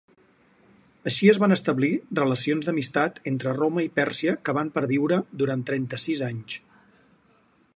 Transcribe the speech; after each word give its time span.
Així 1.09 1.27
es 1.33 1.39
van 1.43 1.55
establir 1.55 1.89
relacions 2.19 2.69
d'amistat 2.69 3.19
entre 3.33 3.53
Roma 3.59 3.83
i 3.89 3.91
Pèrsia 3.99 4.33
que 4.49 4.57
van 4.61 4.73
perviure 4.79 5.21
durant 5.43 5.67
trenta-sis 5.69 6.25
anys. 6.31 6.57